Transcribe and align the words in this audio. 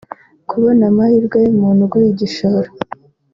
kubona 0.49 0.83
amahirwe 0.91 1.37
y’umuntu 1.45 1.81
uguha 1.87 2.07
igishoro 2.13 2.69